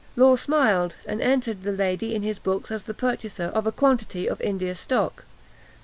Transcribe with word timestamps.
Law 0.15 0.35
smiled, 0.35 0.95
and 1.05 1.21
entered 1.21 1.61
the 1.61 1.71
lady 1.71 2.15
in 2.15 2.23
his 2.23 2.39
books 2.39 2.71
as 2.71 2.85
the 2.85 2.93
purchaser 2.95 3.51
of 3.53 3.67
a 3.67 3.71
quantity 3.71 4.25
of 4.27 4.41
India 4.41 4.73
stock. 4.73 5.25